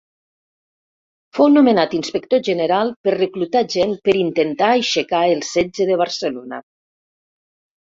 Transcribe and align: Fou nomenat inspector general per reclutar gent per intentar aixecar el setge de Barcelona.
Fou 1.39 1.51
nomenat 1.57 1.93
inspector 1.99 2.41
general 2.49 2.91
per 3.09 3.15
reclutar 3.19 3.63
gent 3.77 3.95
per 4.09 4.19
intentar 4.25 4.75
aixecar 4.81 5.25
el 5.39 5.49
setge 5.55 5.93
de 5.95 6.05
Barcelona. 6.07 6.67